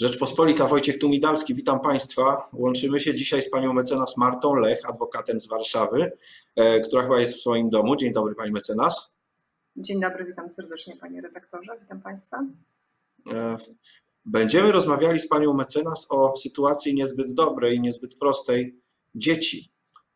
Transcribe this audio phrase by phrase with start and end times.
[0.00, 2.48] Rzeczpospolita, Wojciech Tumidalski, witam Państwa.
[2.52, 6.12] Łączymy się dzisiaj z Panią mecenas Martą Lech, adwokatem z Warszawy,
[6.56, 7.96] e, która chyba jest w swoim domu.
[7.96, 9.12] Dzień dobry Pani mecenas.
[9.76, 12.46] Dzień dobry, witam serdecznie Panie redaktorze, witam Państwa.
[13.32, 13.56] E,
[14.24, 18.80] będziemy rozmawiali z Panią mecenas o sytuacji niezbyt dobrej niezbyt prostej
[19.14, 19.72] dzieci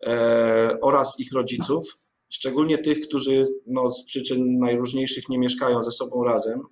[0.07, 1.99] e, oraz ich rodziców,
[2.29, 6.63] szczególnie tych, którzy no, z przyczyn najróżniejszych nie mieszkają ze sobą razem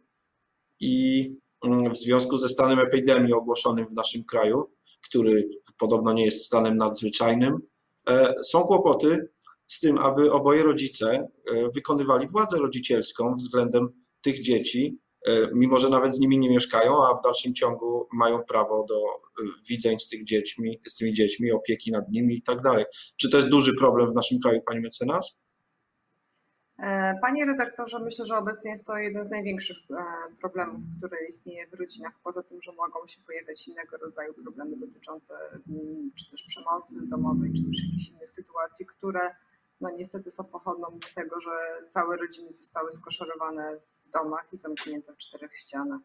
[0.80, 1.29] i
[1.64, 4.71] w związku ze stanem epidemii ogłoszonym w naszym kraju,
[5.08, 7.58] który podobno nie jest stanem nadzwyczajnym,
[8.08, 9.29] e, są kłopoty
[9.66, 13.89] z tym, aby oboje rodzice e, wykonywali władzę rodzicielską względem
[14.21, 18.44] tych dzieci, e, mimo że nawet z nimi nie mieszkają, a w dalszym ciągu mają
[18.44, 19.02] prawo do
[19.68, 22.85] widzeń z, tych dziećmi, z tymi dziećmi, opieki nad nimi i tak dalej.
[23.16, 25.41] Czy to jest duży problem w naszym kraju, pani mecenas?
[26.79, 29.94] E, panie redaktorze, myślę, że obecnie jest to jeden z największych e,
[30.40, 35.34] problemów, które istnieje w rodzinach, poza tym, że mogą się pojawiać innego rodzaju problemy dotyczące
[35.52, 39.34] mm, czy też przemocy domowej, czy też jakichś innych sytuacji, które
[39.80, 41.50] no niestety są pochodną tego, że
[41.88, 46.00] całe rodziny zostały skoszarowane w domach i zamknięte w czterech ścianach.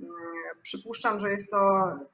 [0.00, 0.12] Mm,
[0.62, 1.58] przypuszczam, że jest to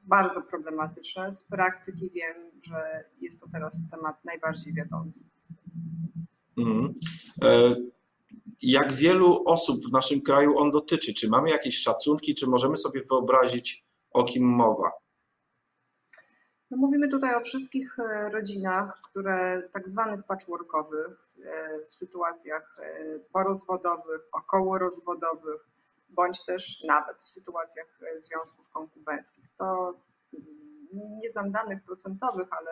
[0.03, 1.33] bardzo problematyczne.
[1.33, 5.25] Z praktyki wiem, że jest to teraz temat najbardziej wiodący.
[7.43, 7.75] E,
[8.63, 11.15] jak wielu osób w naszym kraju on dotyczy?
[11.15, 14.91] Czy mamy jakieś szacunki, czy możemy sobie wyobrazić, o kim mowa?
[16.71, 22.77] No mówimy tutaj o wszystkich e, rodzinach, które tak zwanych patchworkowych, e, w sytuacjach
[23.33, 25.69] porozwodowych, okołorozwodowych,
[26.09, 29.45] bądź też nawet w sytuacjach związków konkubenckich.
[29.59, 29.95] To
[30.93, 32.71] nie znam danych procentowych, ale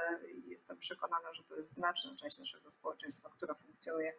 [0.69, 4.13] jestem przekonana, że to jest znaczna część naszego społeczeństwa, która funkcjonuje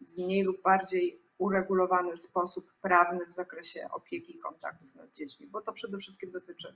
[0.00, 5.60] w mniej lub bardziej uregulowany sposób prawny w zakresie opieki i kontaktów nad dziećmi, bo
[5.60, 6.74] to przede wszystkim dotyczy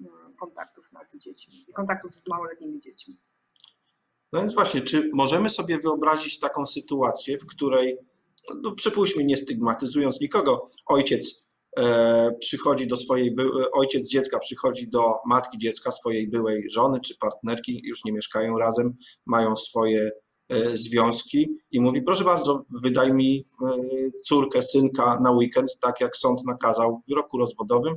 [0.00, 3.18] mm, kontaktów nad dziećmi, kontaktów z małoletnimi dziećmi.
[4.32, 7.98] No więc właśnie, czy możemy sobie wyobrazić taką sytuację, w której,
[8.62, 11.47] no przypuśćmy, nie stygmatyzując nikogo, ojciec
[12.40, 13.36] przychodzi do swojej,
[13.72, 18.94] ojciec dziecka przychodzi do matki dziecka, swojej byłej żony czy partnerki, już nie mieszkają razem,
[19.26, 20.10] mają swoje
[20.48, 23.76] e, związki i mówi, proszę bardzo, wydaj mi e,
[24.24, 27.96] córkę, synka na weekend, tak jak sąd nakazał w wyroku rozwodowym,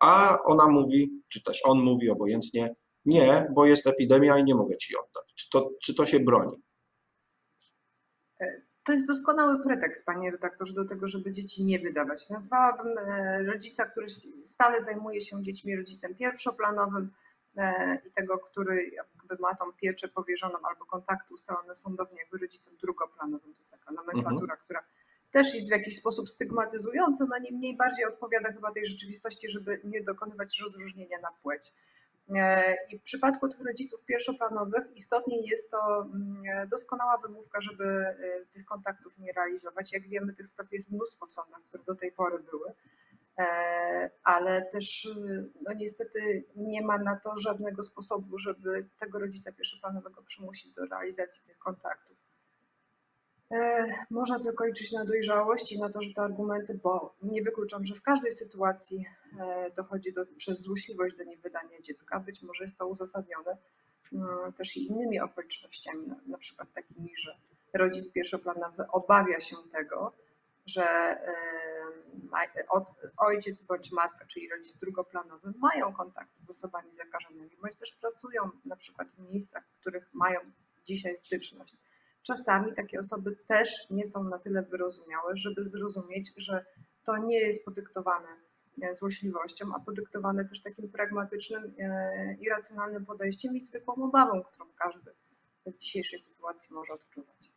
[0.00, 2.74] a ona mówi, czy też on mówi obojętnie,
[3.04, 5.34] nie, bo jest epidemia i nie mogę ci oddać.
[5.34, 6.56] Czy to, czy to się broni?
[8.84, 12.30] To jest doskonały pretekst, panie redaktorze, do tego, żeby dzieci nie wydawać.
[12.30, 14.06] Nazwałabym e, rodzica, który
[14.42, 17.10] stale zajmuje się dziećmi rodzicem pierwszoplanowym
[17.56, 22.76] e, i tego, który jakby ma tą pieczę powierzoną albo kontakty ustalone sądownie, jakby rodzicem
[22.82, 23.52] drugoplanowym.
[23.54, 24.60] To jest taka nomenklatura, mhm.
[24.64, 24.84] która
[25.30, 30.02] też jest w jakiś sposób stygmatyzująca, no niemniej bardziej odpowiada chyba tej rzeczywistości, żeby nie
[30.02, 31.72] dokonywać rozróżnienia na płeć.
[32.28, 38.16] E, I w przypadku tych rodziców pierwszoplanowych istotnie jest to mm, doskonała wymówka, żeby e,
[38.52, 39.92] tych kontaktów nie realizować.
[39.92, 42.72] Jak wiemy, tych spraw jest mnóstwo w sądach, które do tej pory były,
[43.38, 45.08] e, ale też
[45.62, 51.44] no niestety nie ma na to żadnego sposobu, żeby tego rodzica pierwszoplanowego przymusić do realizacji
[51.46, 52.23] tych kontaktów.
[53.52, 57.84] E, można tylko liczyć na dojrzałość i na to, że te argumenty, bo nie wykluczam,
[57.84, 59.06] że w każdej sytuacji
[59.40, 62.20] e, dochodzi do, przez złośliwość do niewydania dziecka.
[62.20, 63.56] Być może jest to uzasadnione
[64.12, 67.36] mm, też i innymi okolicznościami, na przykład takimi, że
[67.74, 70.12] rodzic pierwszoplanowy obawia się tego,
[70.66, 71.44] że e,
[73.16, 78.76] ojciec bądź matka, czyli rodzic drugoplanowy, mają kontakty z osobami zakażonymi, bądź też pracują na
[78.76, 80.40] przykład w miejscach, w których mają
[80.84, 81.74] dzisiaj styczność
[82.26, 86.64] czasami takie osoby też nie są na tyle wyrozumiałe, żeby zrozumieć, że
[87.04, 88.28] to nie jest podyktowane
[88.82, 94.66] e, złośliwością, a podyktowane też takim pragmatycznym e, i racjonalnym podejściem i zwykłą obawą, którą
[94.78, 95.10] każdy
[95.66, 97.52] w dzisiejszej sytuacji może odczuwać.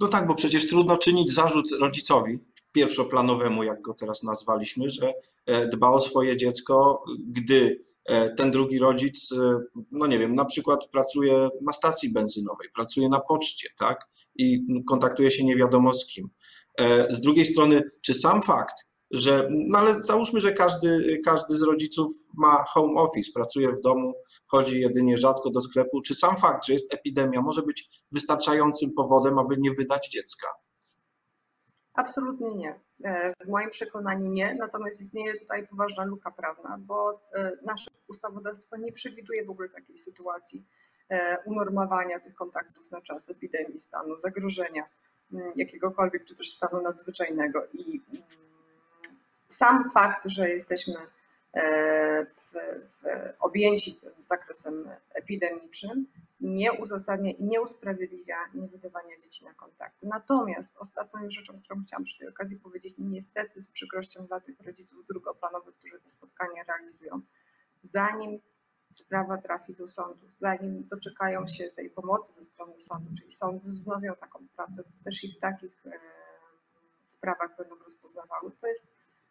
[0.00, 2.38] No tak, bo przecież trudno czynić zarzut rodzicowi,
[2.72, 5.14] pierwszoplanowemu, jak go teraz nazwaliśmy, że
[5.46, 7.84] e, dba o swoje dziecko, gdy
[8.36, 9.60] ten drugi rodzic, e,
[9.92, 15.30] no nie wiem, na przykład pracuje na stacji benzynowej, pracuje na poczcie, tak, i kontaktuje
[15.30, 16.30] się nie wiadomo z kim.
[16.80, 18.74] E, z drugiej strony, czy sam fakt,
[19.10, 24.14] że, no ale załóżmy, że każdy, każdy z rodziców ma home office, pracuje w domu,
[24.46, 29.38] chodzi jedynie rzadko do sklepu, czy sam fakt, że jest epidemia, może być wystarczającym powodem,
[29.38, 30.46] aby nie wydać dziecka?
[31.94, 32.83] Absolutnie nie.
[33.04, 38.76] E, w moim przekonaniu nie, natomiast istnieje tutaj poważna luka prawna, bo e, nasze ustawodawstwo
[38.76, 40.64] nie przewiduje w ogóle takiej sytuacji
[41.08, 44.88] e, unormowania tych kontaktów na czas epidemii, stanu zagrożenia
[45.56, 47.66] jakiegokolwiek, czy też stanu nadzwyczajnego.
[47.72, 48.22] I mm,
[49.48, 50.94] sam fakt, że jesteśmy
[51.54, 52.52] w,
[52.86, 53.02] w
[53.40, 56.06] objęci zakresem epidemicznym,
[56.40, 60.06] nie uzasadnia i nie usprawiedliwia niewydawania dzieci na kontakty.
[60.06, 65.06] Natomiast ostatnią rzeczą, którą chciałam przy tej okazji powiedzieć, niestety z przykrością dla tych rodziców
[65.06, 67.20] drugoplanowych, którzy te spotkania realizują,
[67.82, 68.40] zanim
[68.90, 74.14] sprawa trafi do sądu, zanim doczekają się tej pomocy ze strony sądu, czyli sądy wznowią
[74.16, 75.90] taką pracę, też i w takich e,
[77.06, 78.86] sprawach będą rozpoznawały, to jest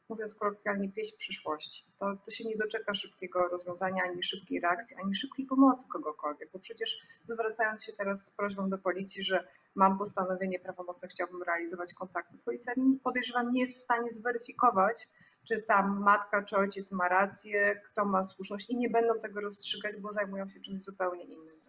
[0.10, 1.86] mówiąc kolokwialnie, pieśń przyszłości.
[2.00, 6.60] To, to się nie doczeka szybkiego rozwiązania, ani szybkiej reakcji, ani szybkiej pomocy kogokolwiek, bo
[6.60, 6.96] przecież
[7.28, 12.74] zwracając się teraz z prośbą do policji, że mam postanowienie prawomocne, chciałbym realizować kontakty, policja
[13.04, 15.08] podejrzewam nie jest w stanie zweryfikować,
[15.48, 19.96] czy tam matka czy ojciec ma rację, kto ma słuszność i nie będą tego rozstrzygać,
[19.96, 21.64] bo zajmują się czymś zupełnie innym.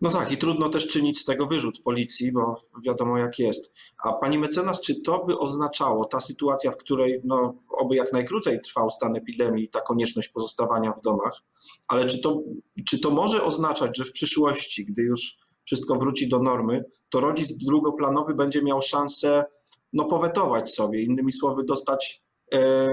[0.00, 3.72] No tak, i trudno też czynić z tego wyrzut policji, bo wiadomo jak jest.
[4.04, 8.60] A pani mecenas, czy to by oznaczało ta sytuacja, w której no, oby jak najkrócej
[8.60, 11.42] trwał stan epidemii, ta konieczność pozostawania w domach,
[11.88, 12.42] ale czy to,
[12.88, 17.52] czy to może oznaczać, że w przyszłości, gdy już wszystko wróci do normy, to rodzic
[17.52, 19.44] drugoplanowy będzie miał szansę
[19.92, 22.22] no, powetować sobie, innymi słowy, dostać
[22.54, 22.88] e,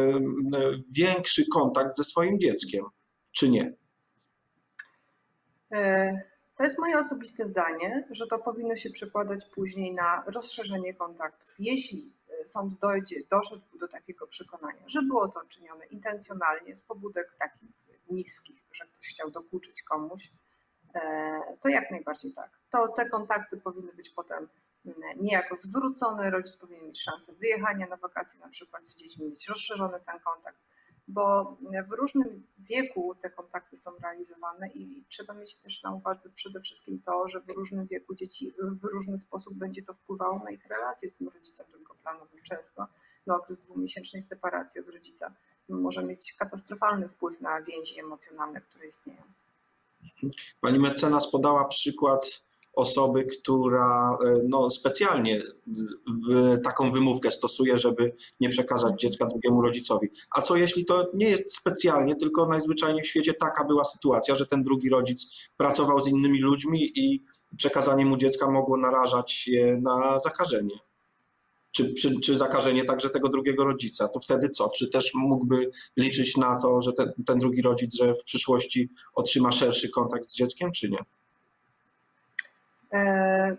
[0.91, 2.85] większy kontakt ze swoim dzieckiem,
[3.31, 3.75] czy nie?
[5.71, 11.55] E to jest moje osobiste zdanie, że to powinno się przekładać później na rozszerzenie kontaktów.
[11.59, 17.35] Jeśli e, sąd dojdzie, doszedł do takiego przekonania, że było to czynione intencjonalnie, z pobudek
[17.39, 17.69] takich
[18.09, 20.31] niskich, że ktoś chciał dokuczyć komuś,
[20.95, 22.59] e, to jak najbardziej tak.
[22.69, 24.47] To te kontakty powinny być potem
[25.21, 30.00] niejako zwrócone, rodzic powinien mieć szansę wyjechania na wakacje na przykład z dziećmi, mieć rozszerzony
[30.05, 30.57] ten kontakt
[31.07, 31.57] bo
[31.89, 37.01] w różnym wieku te kontakty są realizowane i trzeba mieć też na uwadze przede wszystkim
[37.06, 41.10] to, że w różnym wieku dzieci w różny sposób będzie to wpływało na ich relacje
[41.10, 42.42] z tym rodzicem drugoplanowym.
[42.44, 42.88] Często
[43.27, 45.33] no, okres dwumiesięcznej separacji od rodzica
[45.69, 49.21] może mieć katastrofalny wpływ na więzi emocjonalne, które istnieją.
[50.62, 52.44] Pani mecenas podała przykład
[52.74, 55.42] osoby, która e, no, specjalnie
[56.64, 60.10] taką wymówkę stosuje, żeby nie przekazać dziecka drugiemu rodzicowi.
[60.31, 64.46] A co jeśli to nie jest specjalnie, tylko najzwyczajniej w świecie taka była sytuacja, że
[64.46, 67.24] ten drugi rodzic pracował z innymi ludźmi i
[67.58, 70.80] przekazanie mu dziecka mogło narażać je na zakażenie?
[71.72, 74.70] Czy, czy, czy zakażenie także tego drugiego rodzica, to wtedy co?
[74.70, 79.52] Czy też mógłby liczyć na to, że ten, ten drugi rodzic, że w przyszłości otrzyma
[79.52, 80.98] szerszy kontakt z dzieckiem, czy nie?
[82.94, 83.57] E,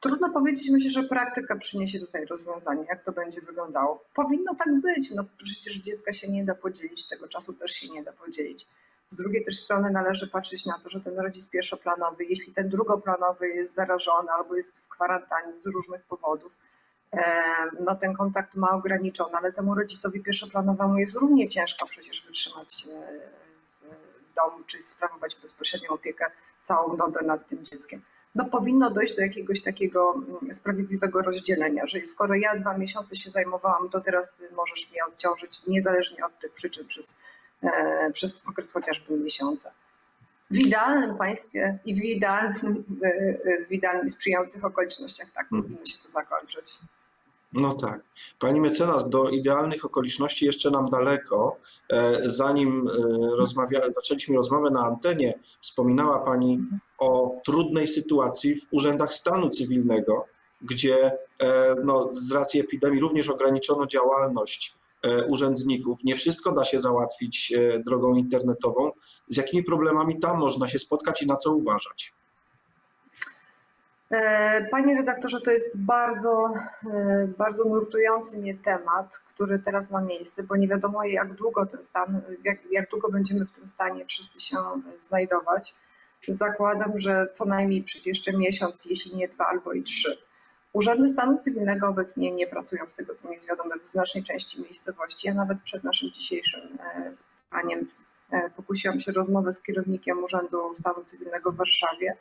[0.00, 4.04] trudno powiedzieć, myślę, że praktyka przyniesie tutaj rozwiązanie, jak to będzie wyglądało.
[4.14, 8.02] Powinno tak być, no przecież dziecka się nie da podzielić, tego czasu też się nie
[8.02, 8.66] da podzielić.
[9.08, 13.48] Z drugiej też strony należy patrzeć na to, że ten rodzic pierwszoplanowy, jeśli ten drugoplanowy
[13.48, 16.52] jest zarażony albo jest w kwarantannie z różnych powodów,
[17.12, 17.42] e,
[17.80, 23.18] no ten kontakt ma ograniczony, ale temu rodzicowi pierwszoplanowemu jest równie ciężko przecież wytrzymać e,
[24.30, 26.24] w domu, czy sprawować bezpośrednią opiekę
[26.62, 28.02] całą dobę nad tym dzieckiem
[28.36, 33.30] no powinno dojść do jakiegoś takiego mm, sprawiedliwego rozdzielenia, że skoro ja dwa miesiące się
[33.30, 37.16] zajmowałam, to teraz ty możesz mnie odciążyć niezależnie od tych przyczyn przez,
[37.62, 39.70] e, przez okres chociażby miesiąca.
[40.50, 45.62] W idealnym państwie i w idealnym, e, e w idealnym sprzyjających okolicznościach tak hmm.
[45.62, 46.78] powinno się to zakończyć.
[47.52, 48.04] No tak.
[48.38, 51.56] Pani mecenas, do idealnych okoliczności jeszcze nam daleko.
[51.92, 52.92] E, zanim e,
[53.36, 56.60] rozmawia, zaczęliśmy rozmowę na antenie, wspominała Pani
[56.98, 60.24] o trudnej sytuacji w urzędach stanu cywilnego,
[60.62, 64.74] gdzie e, no, z racji epidemii również ograniczono działalność
[65.28, 66.04] urzędników.
[66.04, 67.52] Nie wszystko da się załatwić
[67.86, 68.90] drogą internetową.
[69.26, 72.12] Z jakimi problemami tam można się spotkać i na co uważać?
[74.10, 76.54] E, panie redaktorze, to jest bardzo,
[76.94, 81.84] e, bardzo nurtujący mnie temat, który teraz ma miejsce, bo nie wiadomo jak długo ten
[81.84, 84.56] stan, jak, jak długo będziemy w tym stanie wszyscy się
[85.00, 85.74] znajdować.
[86.28, 90.18] Zakładam, że co najmniej przez jeszcze miesiąc, jeśli nie dwa albo i trzy.
[90.72, 94.62] Urzędy stanu cywilnego obecnie nie pracują, z tego co mi jest wiadome, w znacznej części
[94.62, 95.28] miejscowości.
[95.28, 97.88] Ja nawet przed naszym dzisiejszym e, spotkaniem
[98.56, 102.16] pokusiłam się rozmowę z kierownikiem Urzędu Stanu Cywilnego w Warszawie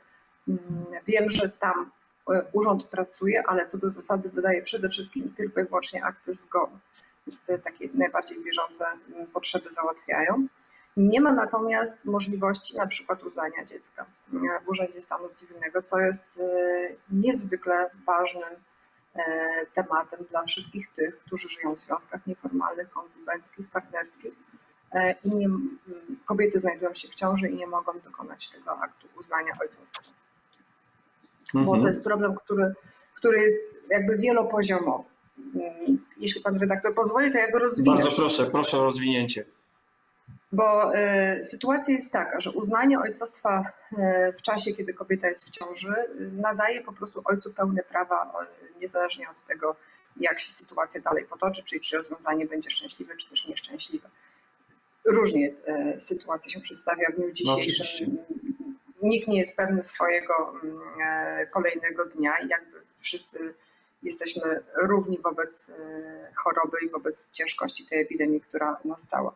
[1.08, 1.92] wiem, że tam
[2.34, 6.80] e, urząd pracuje, ale co do zasady wydaje przede wszystkim tylko i wyłącznie akty zgonu.
[7.28, 10.48] Więc te takie najbardziej bieżące mm, potrzeby załatwiają.
[10.98, 16.40] Nie ma natomiast możliwości na przykład uznania dziecka mm, w Urzędzie Stanu Cywilnego, co jest
[16.40, 16.44] e,
[17.10, 18.54] niezwykle ważnym
[19.16, 19.22] e,
[19.74, 24.34] tematem dla wszystkich tych, którzy żyją w związkach nieformalnych, konkubenckich, partnerskich
[25.24, 25.50] i nie,
[26.26, 30.04] kobiety znajdują się w ciąży i nie mogą dokonać tego aktu uznania ojcostwa
[31.60, 31.88] bo to mhm.
[31.88, 32.74] jest problem, który,
[33.16, 33.58] który jest
[33.90, 35.04] jakby wielopoziomowy.
[35.56, 37.96] mm, jeśli pan redaktor pozwoli, to ja go rozwinę.
[37.96, 39.46] Bardzo proszę, proszę o rozwinięcie.
[40.52, 40.96] Bo
[41.40, 43.96] y, sytuacja jest taka, że uznanie ojcostwa y,
[44.38, 48.34] w czasie, kiedy kobieta jest w ciąży, y, nadaje po prostu ojcu pełne prawa,
[48.82, 49.76] niezależnie od tego,
[50.18, 54.10] jak się sytuacja dalej potoczy, czyli czy rozwiązanie będzie szczęśliwe, czy też nieszczęśliwe.
[55.06, 55.54] Różnie
[56.00, 58.18] sytuacja się przedstawia w dniu dzisiejszym.
[58.30, 58.45] No,
[59.06, 63.54] Nikt nie jest pewny swojego mm, e, kolejnego dnia i jakby wszyscy
[64.04, 65.72] jesteśmy równi wobec
[66.36, 69.36] choroby i wobec ciężkości tej epidemii, która nastała.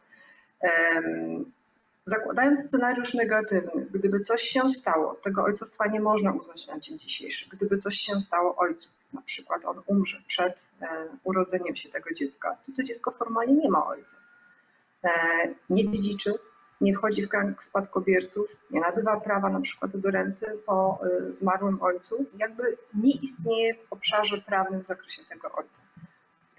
[2.09, 7.49] Zakładając scenariusz negatywny, gdyby coś się stało, tego ojcostwa nie można uznać na dzień dzisiejszy.
[7.49, 10.88] Gdyby coś się stało ojcu, na przykład on umrze przed e,
[11.23, 14.17] urodzeniem się tego dziecka, to to dziecko formalnie nie ma ojca.
[15.03, 15.09] E,
[15.69, 16.33] nie dziedziczy,
[16.81, 21.81] nie wchodzi w krąg spadkobierców, nie nabywa prawa na przykład do renty po e, zmarłym
[21.81, 25.81] ojcu, jakby nie istnieje w obszarze prawnym w zakresie tego ojca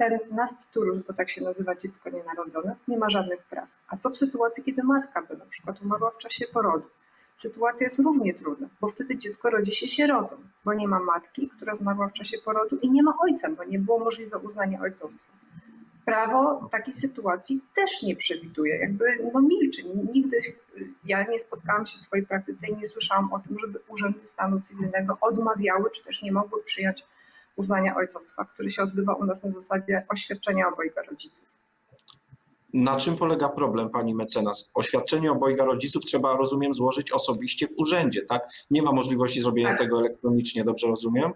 [0.01, 3.69] ten nastturus, bo tak się nazywa dziecko nienarodzone, nie ma żadnych praw.
[3.89, 6.87] A co w sytuacji, kiedy matka by na przykład umarła w czasie porodu?
[7.37, 11.77] Sytuacja jest równie trudna, bo wtedy dziecko rodzi się sierotą, bo nie ma matki, która
[11.77, 15.33] zmarła w czasie porodu i nie ma ojca, bo nie było możliwe uznanie ojcostwa.
[16.11, 19.83] Prawo takiej sytuacji też nie przewiduje, jakby no milczy.
[20.13, 20.37] Nigdy
[21.05, 24.61] ja nie spotkałam się w swojej praktyce i nie słyszałam o tym, żeby urzędy stanu
[24.61, 27.05] cywilnego odmawiały, czy też nie mogły przyjąć
[27.57, 31.47] uznania ojcostwa, który się odbywa u nas na zasadzie oświadczenia obojga rodziców.
[32.75, 34.71] Na czym polega problem, pani mecenas?
[34.75, 38.49] Oświadczenie obojga rodziców trzeba, rozumiem, złożyć osobiście w urzędzie, tak?
[38.71, 39.79] Nie ma możliwości zrobienia tak.
[39.79, 41.33] tego elektronicznie, dobrze rozumiem?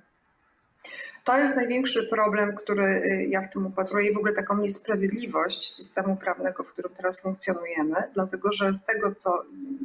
[1.24, 5.74] To jest największy problem, który y, ja w tym upatruję i w ogóle taką niesprawiedliwość
[5.74, 9.44] systemu prawnego, w którym teraz funkcjonujemy, dlatego że z tego, co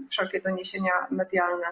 [0.09, 1.67] wszelkie doniesienia medialne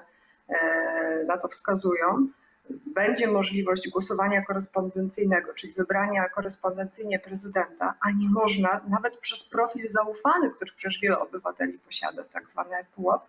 [0.48, 2.28] e, na to wskazują,
[2.70, 10.50] będzie możliwość głosowania korespondencyjnego, czyli wybrania korespondencyjnie prezydenta, a nie można nawet przez profil zaufany,
[10.50, 13.28] który przecież wiele obywateli posiada, tak zwany pułap,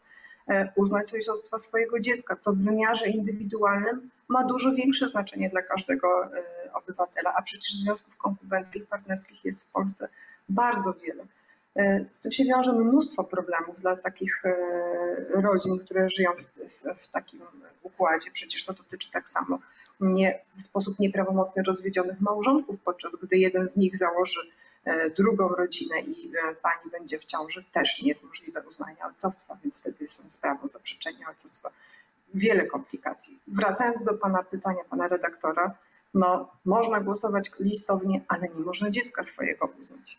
[0.77, 6.29] uznać ojcostwa swojego dziecka, co w wymiarze indywidualnym ma dużo większe znaczenie dla każdego e,
[6.73, 10.09] obywatela, a przecież związków konkubenckich, partnerskich jest w Polsce
[10.49, 11.25] bardzo wiele.
[11.77, 14.55] E, z tym się wiąże mnóstwo problemów dla takich e,
[15.31, 17.41] rodzin, które żyją w, w, w, takim
[17.83, 18.31] układzie.
[18.31, 19.59] Przecież to dotyczy tak samo
[20.01, 24.68] nie, w sposób nieprawomocny rozwiedzionych małżonków, podczas gdy jeden z nich założy e,
[25.17, 30.09] drugą rodzinę i pani będzie w ciąży, też nie jest możliwe uznanie ojcostwa, więc wtedy
[30.09, 31.71] są sprawą zaprzeczenia ojcostwa.
[32.35, 33.39] Wiele komplikacji.
[33.47, 35.75] Wracając do pana pytania, pana redaktora,
[36.15, 40.19] no można głosować listownie, ale nie można dziecka swojego uznać.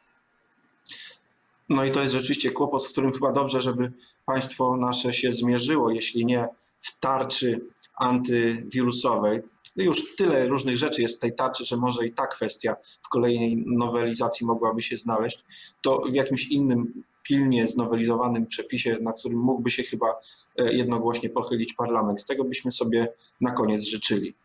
[1.69, 3.91] No i to jest rzeczywiście kłopot, z którym chyba dobrze, żeby
[4.25, 6.47] państwo nasze się zmierzyło, jeśli nie
[6.79, 7.61] w tarczy
[7.99, 9.41] antywirusowej.
[9.75, 13.63] Już tyle różnych rzeczy jest w tej tarczy, że może i ta kwestia w kolejnej
[13.67, 15.43] nowelizacji mogłaby się znaleźć.
[15.81, 20.19] To w jakimś innym pilnie znowelizowanym przepisie, na którym mógłby się chyba
[20.57, 22.25] e, jednogłośnie pochylić parlament.
[22.25, 23.07] Tego byśmy sobie
[23.41, 24.35] na koniec życzyli.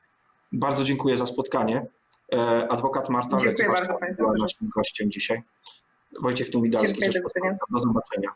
[0.52, 1.86] Bardzo dziękuję za spotkanie.
[2.32, 5.42] E, adwokat Marta Dziękuję bardzo była naszym gościem dzisiaj.
[6.22, 7.00] Wojciech Tumidalski.
[7.00, 8.30] Dziękuję, do Do zobaczenia.